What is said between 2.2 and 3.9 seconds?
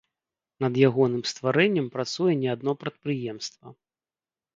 не адно прадпрыемства.